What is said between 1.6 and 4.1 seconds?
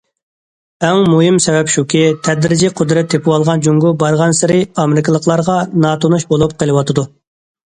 شۇكى، تەدرىجىي قۇدرەت تېپىۋاتقان جۇڭگو